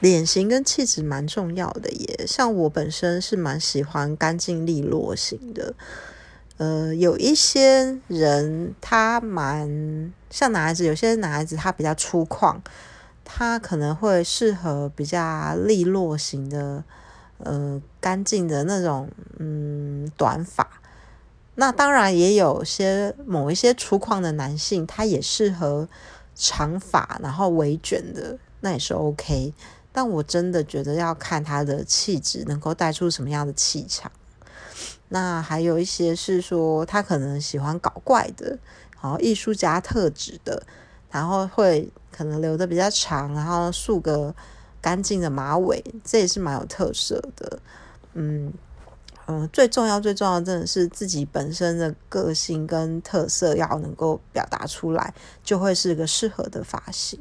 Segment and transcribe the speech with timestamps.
[0.00, 2.24] 脸型跟气质蛮重要的耶。
[2.26, 5.74] 像我本身是蛮喜欢干净利落型的。
[6.58, 12.56] 呃，有一些人他蛮像男孩子，有些男孩子他比较粗犷，
[13.24, 16.82] 他可能会适合比较利落型的，
[17.38, 19.08] 呃，干净的那种，
[19.38, 20.68] 嗯，短发。
[21.54, 25.88] 那当然也有些某一些粗犷的男性，他也适合
[26.34, 29.54] 长发，然后微卷的，那也是 OK。
[29.92, 34.10] 但我真的觉得要看他的气质能够带出什么样的气场。
[35.08, 38.58] 那还有一些是说他可能喜欢搞怪的，
[39.00, 40.62] 然后艺术家特质的，
[41.10, 44.34] 然后会可能留的比较长，然后梳个
[44.80, 47.58] 干净的马尾，这也是蛮有特色的。
[48.12, 48.52] 嗯
[49.26, 57.18] 嗯，最重要最重要真的是自己本身的个性跟特色要能够表达出来，就会是个适合的发型。